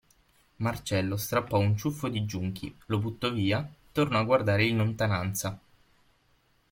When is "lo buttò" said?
2.87-3.31